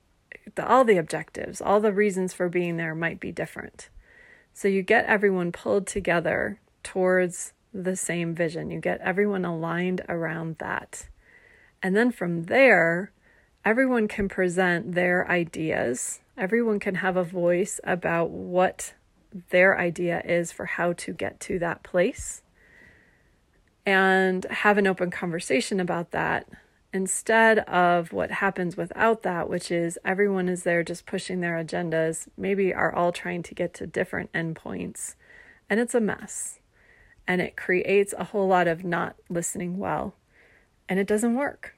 the, 0.55 0.67
all 0.67 0.85
the 0.85 0.99
objectives, 0.99 1.62
all 1.62 1.81
the 1.81 1.93
reasons 1.93 2.35
for 2.35 2.50
being 2.50 2.76
there 2.76 2.95
might 2.95 3.21
be 3.21 3.33
different. 3.33 3.88
So 4.52 4.69
you 4.69 4.83
get 4.83 5.07
everyone 5.07 5.52
pulled 5.52 5.87
together 5.87 6.61
towards 6.83 7.55
the 7.73 7.97
same 7.97 8.35
vision. 8.35 8.71
You 8.71 8.81
get 8.81 9.00
everyone 9.00 9.45
aligned 9.45 10.02
around 10.09 10.57
that. 10.59 11.09
And 11.83 11.97
then 11.97 12.11
from 12.11 12.45
there, 12.45 13.12
everyone 13.64 14.09
can 14.09 14.28
present 14.28 14.95
their 14.95 15.31
ideas. 15.31 16.21
Everyone 16.37 16.81
can 16.81 16.97
have 16.97 17.17
a 17.17 17.25
voice 17.25 17.81
about 17.85 18.31
what 18.31 18.95
their 19.50 19.78
idea 19.78 20.23
is 20.25 20.50
for 20.50 20.64
how 20.64 20.93
to 20.95 21.12
get 21.12 21.38
to 21.40 21.59
that 21.59 21.83
place 21.83 22.43
and 23.85 24.45
have 24.47 24.78
an 24.78 24.87
open 24.87 25.11
conversation 25.11 25.81
about 25.81 26.11
that 26.11 26.49
instead 26.92 27.59
of 27.61 28.12
what 28.12 28.30
happens 28.30 28.76
without 28.76 29.23
that, 29.23 29.49
which 29.49 29.71
is 29.71 29.99
everyone 30.04 30.49
is 30.49 30.62
there 30.62 30.83
just 30.83 31.07
pushing 31.07 31.40
their 31.40 31.62
agendas, 31.62 32.28
maybe 32.37 32.73
are 32.73 32.95
all 32.95 33.12
trying 33.12 33.42
to 33.42 33.54
get 33.54 33.75
to 33.75 33.87
different 33.87 34.33
endpoints, 34.33 35.14
and 35.68 35.78
it's 35.80 35.95
a 35.95 36.00
mess. 36.00 36.61
And 37.26 37.42
it 37.42 37.57
creates 37.57 38.14
a 38.16 38.25
whole 38.25 38.49
lot 38.49 38.66
of 38.66 38.85
not 38.85 39.16
listening 39.28 39.78
well, 39.78 40.14
and 40.88 40.99
it 40.99 41.07
doesn't 41.07 41.35
work. 41.35 41.75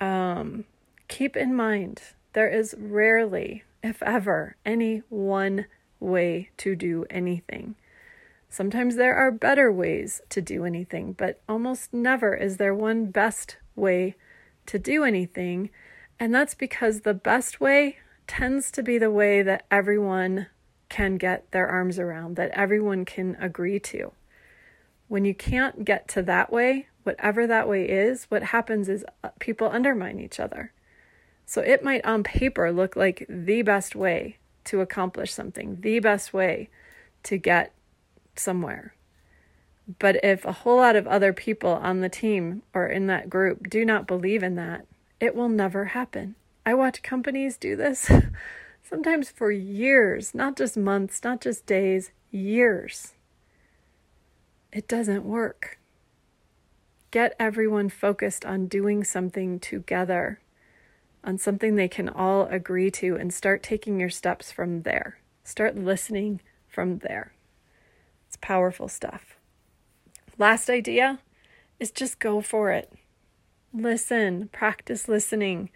Um, 0.00 0.64
keep 1.08 1.36
in 1.36 1.54
mind, 1.54 2.00
there 2.32 2.48
is 2.48 2.74
rarely, 2.78 3.64
if 3.82 4.02
ever, 4.02 4.56
any 4.64 5.02
one 5.10 5.66
way 6.00 6.48
to 6.56 6.74
do 6.74 7.04
anything. 7.10 7.74
Sometimes 8.48 8.96
there 8.96 9.14
are 9.14 9.30
better 9.30 9.70
ways 9.70 10.22
to 10.30 10.40
do 10.40 10.64
anything, 10.64 11.12
but 11.12 11.40
almost 11.48 11.92
never 11.92 12.34
is 12.34 12.56
there 12.56 12.74
one 12.74 13.06
best 13.06 13.56
way 13.74 14.14
to 14.66 14.78
do 14.78 15.04
anything. 15.04 15.70
And 16.18 16.34
that's 16.34 16.54
because 16.54 17.00
the 17.00 17.14
best 17.14 17.60
way 17.60 17.98
tends 18.26 18.70
to 18.72 18.82
be 18.82 18.98
the 18.98 19.10
way 19.10 19.42
that 19.42 19.66
everyone 19.70 20.46
can 20.88 21.16
get 21.16 21.50
their 21.52 21.66
arms 21.66 21.98
around, 21.98 22.36
that 22.36 22.50
everyone 22.50 23.04
can 23.04 23.36
agree 23.40 23.80
to. 23.80 24.12
When 25.08 25.24
you 25.24 25.34
can't 25.34 25.84
get 25.84 26.08
to 26.08 26.22
that 26.22 26.52
way, 26.52 26.88
whatever 27.02 27.46
that 27.46 27.68
way 27.68 27.88
is, 27.88 28.24
what 28.24 28.42
happens 28.44 28.88
is 28.88 29.04
uh, 29.24 29.30
people 29.38 29.68
undermine 29.70 30.20
each 30.20 30.38
other. 30.38 30.72
So 31.46 31.60
it 31.60 31.82
might 31.82 32.04
on 32.04 32.22
paper 32.22 32.72
look 32.72 32.96
like 32.96 33.26
the 33.28 33.62
best 33.62 33.96
way 33.96 34.38
to 34.64 34.80
accomplish 34.80 35.32
something, 35.32 35.80
the 35.80 35.98
best 35.98 36.32
way 36.32 36.70
to 37.24 37.36
get 37.36 37.74
somewhere. 38.36 38.94
But 39.98 40.24
if 40.24 40.44
a 40.44 40.52
whole 40.52 40.76
lot 40.76 40.96
of 40.96 41.06
other 41.06 41.32
people 41.32 41.72
on 41.72 42.00
the 42.00 42.08
team 42.08 42.62
or 42.72 42.86
in 42.86 43.06
that 43.08 43.28
group 43.28 43.68
do 43.68 43.84
not 43.84 44.06
believe 44.06 44.42
in 44.42 44.54
that, 44.54 44.86
it 45.20 45.34
will 45.34 45.48
never 45.48 45.86
happen. 45.86 46.36
I 46.64 46.74
watch 46.74 47.02
companies 47.02 47.56
do 47.56 47.74
this 47.74 48.10
sometimes 48.82 49.30
for 49.30 49.50
years, 49.50 50.34
not 50.34 50.56
just 50.56 50.76
months, 50.76 51.22
not 51.24 51.40
just 51.40 51.66
days, 51.66 52.12
years. 52.30 53.14
It 54.72 54.86
doesn't 54.86 55.24
work. 55.24 55.78
Get 57.10 57.34
everyone 57.38 57.88
focused 57.88 58.44
on 58.46 58.68
doing 58.68 59.04
something 59.04 59.60
together, 59.60 60.40
on 61.22 61.36
something 61.36 61.74
they 61.74 61.88
can 61.88 62.08
all 62.08 62.46
agree 62.46 62.90
to, 62.92 63.16
and 63.16 63.34
start 63.34 63.62
taking 63.62 64.00
your 64.00 64.08
steps 64.08 64.50
from 64.50 64.82
there. 64.82 65.18
Start 65.44 65.76
listening 65.76 66.40
from 66.68 66.98
there. 66.98 67.32
It's 68.28 68.38
powerful 68.40 68.88
stuff. 68.88 69.36
Last 70.38 70.70
idea 70.70 71.18
is 71.78 71.90
just 71.90 72.18
go 72.18 72.40
for 72.40 72.70
it. 72.70 72.92
Listen, 73.74 74.48
practice 74.52 75.08
listening, 75.08 75.70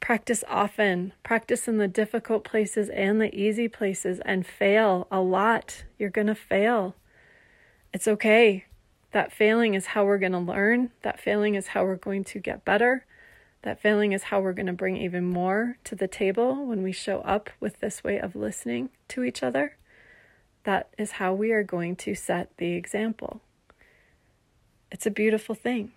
practice 0.00 0.44
often, 0.48 1.12
practice 1.22 1.68
in 1.68 1.78
the 1.78 1.88
difficult 1.88 2.44
places 2.44 2.88
and 2.88 3.20
the 3.20 3.34
easy 3.34 3.68
places, 3.68 4.20
and 4.24 4.46
fail 4.46 5.06
a 5.10 5.20
lot. 5.20 5.84
You're 5.98 6.10
going 6.10 6.26
to 6.28 6.34
fail. 6.34 6.94
It's 7.92 8.08
okay. 8.08 8.64
That 9.12 9.32
failing 9.32 9.74
is 9.74 9.86
how 9.86 10.04
we're 10.04 10.18
going 10.18 10.32
to 10.32 10.38
learn. 10.38 10.90
That 11.02 11.20
failing 11.20 11.54
is 11.54 11.68
how 11.68 11.84
we're 11.84 11.96
going 11.96 12.24
to 12.24 12.38
get 12.38 12.64
better. 12.64 13.06
That 13.62 13.80
failing 13.80 14.12
is 14.12 14.24
how 14.24 14.40
we're 14.40 14.52
going 14.52 14.66
to 14.66 14.72
bring 14.72 14.96
even 14.96 15.24
more 15.24 15.78
to 15.84 15.94
the 15.94 16.08
table 16.08 16.66
when 16.66 16.82
we 16.82 16.92
show 16.92 17.20
up 17.20 17.50
with 17.58 17.80
this 17.80 18.04
way 18.04 18.18
of 18.18 18.36
listening 18.36 18.90
to 19.08 19.24
each 19.24 19.42
other. 19.42 19.76
That 20.64 20.90
is 20.98 21.12
how 21.12 21.34
we 21.34 21.52
are 21.52 21.62
going 21.62 21.96
to 21.96 22.14
set 22.14 22.50
the 22.58 22.72
example. 22.72 23.40
It's 24.90 25.06
a 25.06 25.10
beautiful 25.10 25.54
thing. 25.54 25.92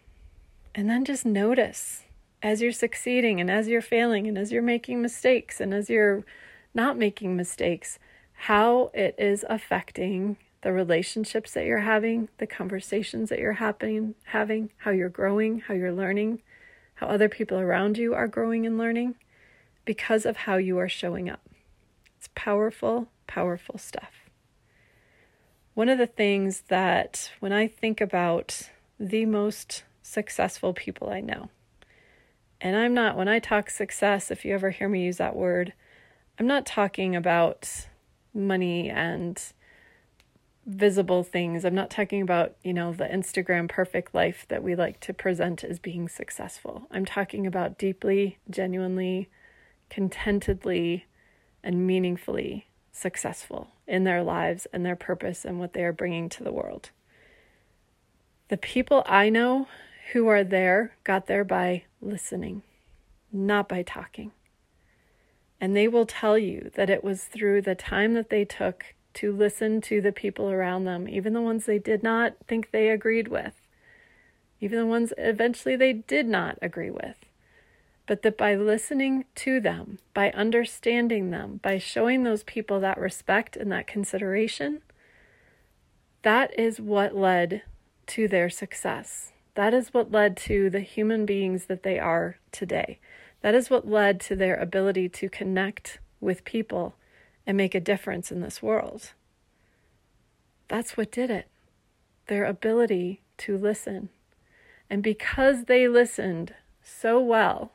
And 0.74 0.90
then 0.90 1.06
just 1.06 1.26
notice 1.26 2.04
as 2.42 2.62
you're 2.62 2.72
succeeding 2.72 3.40
and 3.40 3.50
as 3.52 3.68
you're 3.68 3.82
failing 3.82 4.28
and 4.28 4.38
as 4.38 4.52
you're 4.52 4.62
making 4.62 5.02
mistakes 5.02 5.60
and 5.60 5.74
as 5.74 5.90
you're 5.90 6.24
not 6.74 6.98
making 6.98 7.36
mistakes, 7.36 8.00
how 8.34 8.92
it 8.94 9.16
is 9.18 9.46
affecting 9.50 10.38
the 10.62 10.72
relationships 10.72 11.54
that 11.54 11.66
you're 11.66 11.80
having, 11.80 12.30
the 12.38 12.48
conversations 12.48 13.30
that 13.30 13.40
you're 13.40 13.54
happening, 13.54 14.16
having, 14.26 14.70
how 14.78 14.92
you're 14.92 15.10
growing, 15.10 15.60
how 15.60 15.74
you're 15.74 15.94
learning, 15.94 16.42
how 16.96 17.08
other 17.08 17.30
people 17.30 17.60
around 17.60 17.98
you 17.98 18.14
are 18.14 18.28
growing 18.28 18.66
and 18.66 18.78
learning 18.78 19.16
because 19.86 20.26
of 20.26 20.38
how 20.38 20.58
you 20.58 20.78
are 20.78 20.90
showing 20.90 21.30
up. 21.30 21.42
It's 22.18 22.30
powerful, 22.36 23.08
powerful 23.28 23.78
stuff. 23.78 24.30
One 25.74 25.88
of 25.88 25.98
the 25.98 26.08
things 26.08 26.64
that 26.68 27.32
when 27.40 27.54
I 27.54 27.68
think 27.68 28.02
about 28.02 28.70
the 29.00 29.26
most 29.26 29.84
successful 30.02 30.74
people 30.74 31.10
I 31.10 31.22
know, 31.22 31.50
and 32.62 32.76
I'm 32.76 32.94
not, 32.94 33.16
when 33.16 33.28
I 33.28 33.40
talk 33.40 33.70
success, 33.70 34.32
if 34.32 34.44
you 34.44 34.54
ever 34.54 34.72
hear 34.72 34.90
me 34.90 35.06
use 35.06 35.18
that 35.18 35.36
word, 35.36 35.74
I'm 36.38 36.48
not 36.48 36.66
talking 36.66 37.16
about 37.16 37.88
money 38.34 38.90
and 38.90 39.42
visible 40.66 41.24
things. 41.24 41.66
I'm 41.66 41.76
not 41.76 41.90
talking 41.90 42.22
about, 42.22 42.56
you 42.64 42.74
know, 42.74 42.94
the 42.94 43.06
Instagram 43.06 43.68
perfect 43.68 44.14
life 44.14 44.46
that 44.50 44.62
we 44.62 44.76
like 44.76 45.00
to 45.02 45.14
present 45.14 45.64
as 45.64 45.80
being 45.80 46.08
successful. 46.08 46.84
I'm 46.92 47.06
talking 47.06 47.48
about 47.48 47.78
deeply, 47.78 48.38
genuinely, 48.50 49.30
contentedly, 49.90 51.06
and 51.64 51.88
meaningfully 51.88 52.68
successful 52.92 53.70
in 53.88 54.04
their 54.04 54.22
lives 54.22 54.68
and 54.72 54.86
their 54.86 54.96
purpose 54.96 55.44
and 55.44 55.60
what 55.60 55.74
they 55.74 55.84
are 55.84 55.94
bringing 55.94 56.30
to 56.30 56.44
the 56.44 56.52
world. 56.52 56.92
The 58.50 58.58
people 58.58 59.04
I 59.06 59.30
know 59.30 59.68
who 60.12 60.28
are 60.28 60.44
there 60.44 60.96
got 61.04 61.28
there 61.28 61.44
by 61.44 61.84
listening, 62.02 62.64
not 63.32 63.70
by 63.70 63.84
talking. 63.84 64.32
And 65.62 65.76
they 65.76 65.88
will 65.88 66.08
tell 66.08 66.36
you 66.36 66.72
that 66.74 66.90
it 66.90 67.04
was 67.04 67.26
through 67.26 67.62
the 67.62 67.76
time 67.76 68.16
that 68.16 68.32
they 68.32 68.46
took 68.46 68.96
to 69.16 69.32
listen 69.32 69.82
to 69.82 70.02
the 70.02 70.12
people 70.12 70.50
around 70.50 70.86
them, 70.86 71.08
even 71.08 71.34
the 71.34 71.42
ones 71.42 71.66
they 71.66 71.78
did 71.78 72.02
not 72.02 72.38
think 72.48 72.72
they 72.72 72.90
agreed 72.90 73.28
with, 73.28 73.54
even 74.60 74.80
the 74.80 74.86
ones 74.86 75.14
eventually 75.20 75.76
they 75.76 75.94
did 75.94 76.26
not 76.26 76.58
agree 76.60 76.90
with. 76.90 77.18
But 78.08 78.24
that 78.24 78.36
by 78.36 78.56
listening 78.56 79.26
to 79.36 79.60
them, 79.60 80.00
by 80.16 80.32
understanding 80.32 81.30
them, 81.30 81.60
by 81.62 81.78
showing 81.78 82.24
those 82.24 82.42
people 82.44 82.80
that 82.80 82.98
respect 82.98 83.56
and 83.56 83.72
that 83.72 83.86
consideration, 83.86 84.82
that 86.24 86.58
is 86.58 86.82
what 86.82 87.16
led 87.16 87.62
to 88.10 88.28
their 88.28 88.50
success. 88.50 89.32
That 89.56 89.74
is 89.74 89.94
what 89.94 90.12
led 90.12 90.38
to 90.38 90.70
the 90.70 90.80
human 90.80 91.26
beings 91.26 91.66
that 91.66 91.84
they 91.84 92.00
are 92.00 92.38
today. 92.52 93.00
That 93.42 93.56
is 93.56 93.70
what 93.70 93.88
led 93.88 94.20
to 94.22 94.36
their 94.36 94.56
ability 94.56 95.10
to 95.10 95.30
connect 95.30 96.00
with 96.20 96.46
people 96.46 96.96
and 97.48 97.58
make 97.58 97.74
a 97.74 97.80
difference 97.80 98.32
in 98.32 98.42
this 98.42 98.62
world. 98.62 99.14
That's 100.68 100.96
what 100.96 101.12
did 101.12 101.32
it. 101.32 101.48
Their 102.28 102.46
ability 102.46 103.22
to 103.40 103.58
listen. 103.58 104.10
And 104.90 105.02
because 105.02 105.66
they 105.66 105.88
listened 105.88 106.54
so 106.84 107.20
well, 107.20 107.72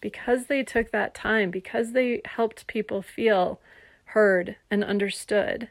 because 0.00 0.46
they 0.46 0.62
took 0.62 0.92
that 0.92 1.14
time, 1.14 1.50
because 1.50 1.92
they 1.92 2.20
helped 2.24 2.66
people 2.66 3.02
feel 3.02 3.60
heard 4.06 4.56
and 4.70 4.84
understood, 4.84 5.68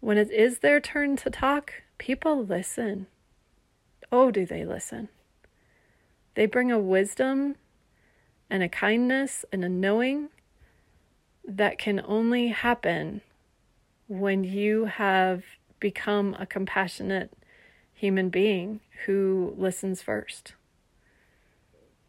when 0.00 0.16
it 0.16 0.30
is 0.30 0.58
their 0.58 0.80
turn 0.80 1.16
to 1.16 1.30
talk, 1.30 1.82
people 2.00 2.46
listen. 2.46 3.06
Oh, 4.10 4.30
do 4.30 4.46
they 4.46 4.64
listen? 4.64 5.10
They 6.34 6.46
bring 6.46 6.72
a 6.72 6.78
wisdom 6.78 7.56
and 8.48 8.62
a 8.62 8.70
kindness 8.70 9.44
and 9.52 9.62
a 9.62 9.68
knowing 9.68 10.30
that 11.46 11.76
can 11.76 12.02
only 12.06 12.48
happen 12.48 13.20
when 14.08 14.44
you 14.44 14.86
have 14.86 15.44
become 15.78 16.34
a 16.38 16.46
compassionate 16.46 17.34
human 17.92 18.30
being 18.30 18.80
who 19.04 19.54
listens 19.58 20.00
first. 20.00 20.54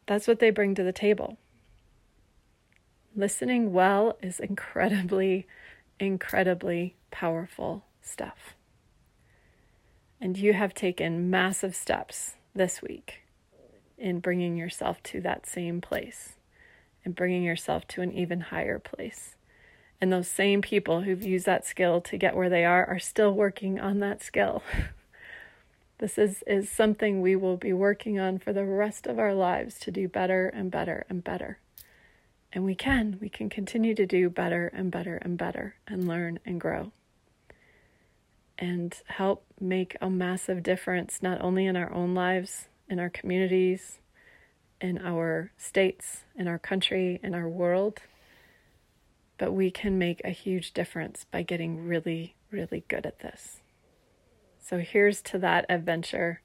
That's 0.07 0.25
what 0.25 0.39
they 0.39 0.51
bring 0.51 0.73
to 0.75 0.83
the 0.83 0.93
table. 0.93 1.37
Listening 3.13 3.73
well 3.73 4.17
is 4.21 4.39
incredibly, 4.39 5.47
incredibly 5.99 6.95
powerful 7.11 7.83
stuff. 8.01 8.55
And 10.31 10.37
you 10.37 10.53
have 10.53 10.73
taken 10.73 11.29
massive 11.29 11.75
steps 11.75 12.35
this 12.55 12.81
week 12.81 13.23
in 13.97 14.21
bringing 14.21 14.55
yourself 14.55 15.03
to 15.03 15.19
that 15.19 15.45
same 15.45 15.81
place 15.81 16.37
and 17.03 17.13
bringing 17.13 17.43
yourself 17.43 17.85
to 17.89 18.01
an 18.01 18.13
even 18.13 18.39
higher 18.39 18.79
place. 18.79 19.35
And 19.99 20.09
those 20.09 20.29
same 20.29 20.61
people 20.61 21.01
who've 21.01 21.21
used 21.21 21.45
that 21.47 21.65
skill 21.65 21.99
to 21.99 22.15
get 22.15 22.33
where 22.33 22.47
they 22.47 22.63
are 22.63 22.85
are 22.85 22.97
still 22.97 23.33
working 23.33 23.77
on 23.77 23.99
that 23.99 24.23
skill. 24.23 24.63
this 25.97 26.17
is, 26.17 26.45
is 26.47 26.69
something 26.69 27.19
we 27.19 27.35
will 27.35 27.57
be 27.57 27.73
working 27.73 28.17
on 28.17 28.37
for 28.37 28.53
the 28.53 28.63
rest 28.63 29.07
of 29.07 29.19
our 29.19 29.33
lives 29.33 29.77
to 29.79 29.91
do 29.91 30.07
better 30.07 30.47
and 30.47 30.71
better 30.71 31.05
and 31.09 31.25
better. 31.25 31.57
And 32.53 32.63
we 32.63 32.73
can. 32.73 33.17
We 33.19 33.27
can 33.27 33.49
continue 33.49 33.95
to 33.95 34.05
do 34.05 34.29
better 34.29 34.67
and 34.67 34.91
better 34.91 35.17
and 35.17 35.37
better 35.37 35.75
and 35.85 36.07
learn 36.07 36.39
and 36.45 36.61
grow 36.61 36.93
and 38.61 38.95
help 39.07 39.43
make 39.59 39.97
a 39.99 40.09
massive 40.09 40.61
difference, 40.61 41.21
not 41.21 41.41
only 41.41 41.65
in 41.65 41.75
our 41.75 41.91
own 41.91 42.13
lives, 42.13 42.67
in 42.87 42.99
our 42.99 43.09
communities, 43.09 43.97
in 44.79 44.99
our 44.99 45.51
states, 45.57 46.23
in 46.35 46.47
our 46.47 46.59
country, 46.59 47.19
in 47.23 47.33
our 47.33 47.49
world, 47.49 48.01
but 49.39 49.51
we 49.51 49.71
can 49.71 49.97
make 49.97 50.21
a 50.23 50.29
huge 50.29 50.73
difference 50.73 51.25
by 51.31 51.41
getting 51.41 51.87
really, 51.87 52.35
really 52.51 52.83
good 52.87 53.07
at 53.07 53.19
this. 53.19 53.61
So 54.59 54.77
here's 54.77 55.23
to 55.23 55.39
that 55.39 55.65
adventure. 55.67 56.41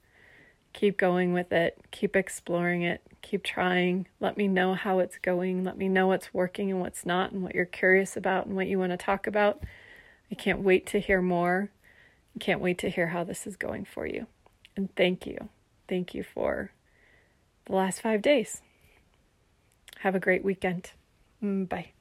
Keep 0.73 0.97
going 0.97 1.33
with 1.33 1.51
it, 1.51 1.77
keep 1.91 2.15
exploring 2.15 2.81
it, 2.81 3.01
keep 3.21 3.43
trying. 3.43 4.07
Let 4.19 4.37
me 4.37 4.47
know 4.47 4.73
how 4.73 4.99
it's 4.99 5.19
going. 5.19 5.63
Let 5.63 5.77
me 5.77 5.87
know 5.87 6.07
what's 6.07 6.33
working 6.33 6.71
and 6.71 6.79
what's 6.79 7.05
not, 7.05 7.31
and 7.31 7.43
what 7.43 7.53
you're 7.53 7.65
curious 7.65 8.17
about 8.17 8.47
and 8.47 8.55
what 8.55 8.67
you 8.67 8.79
want 8.79 8.91
to 8.91 8.97
talk 8.97 9.27
about. 9.27 9.63
I 10.31 10.35
can't 10.35 10.61
wait 10.61 10.87
to 10.87 10.99
hear 10.99 11.21
more. 11.21 11.69
Can't 12.39 12.61
wait 12.61 12.77
to 12.79 12.89
hear 12.89 13.07
how 13.07 13.23
this 13.23 13.47
is 13.47 13.55
going 13.55 13.85
for 13.85 14.05
you. 14.05 14.27
And 14.75 14.93
thank 14.95 15.25
you. 15.25 15.49
Thank 15.87 16.13
you 16.13 16.23
for 16.23 16.71
the 17.65 17.73
last 17.75 18.01
five 18.01 18.21
days. 18.21 18.61
Have 19.99 20.15
a 20.15 20.19
great 20.19 20.43
weekend. 20.43 20.91
Mm, 21.43 21.67
bye. 21.67 21.96